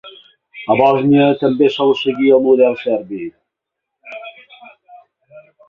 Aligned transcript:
A 0.73 0.77
Bòsnia 0.79 1.27
també 1.41 1.67
sol 1.75 1.93
seguir 1.99 2.33
el 2.39 2.43
model 2.47 2.79
serbi. 2.81 3.29